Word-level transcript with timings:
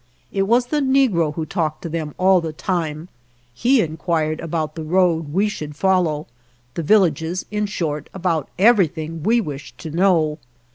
It 0.31 0.47
was 0.47 0.65
the 0.65 0.79
negro 0.79 1.35
who 1.35 1.45
talked 1.45 1.83
to 1.83 1.87
them 1.89 2.15
all 2.17 2.41
the 2.41 2.51
time; 2.53 3.07
he 3.53 3.81
inquired 3.81 4.39
about 4.39 4.73
the 4.73 4.83
road 4.83 5.31
we 5.31 5.47
should 5.47 5.75
follow, 5.75 6.25
the 6.73 6.81
villages 6.81 7.45
in 7.51 7.67
short, 7.67 8.09
about 8.11 8.49
everything 8.57 9.21
we 9.21 9.39
wished 9.39 9.77
to 9.77 9.91
know. 9.91 10.39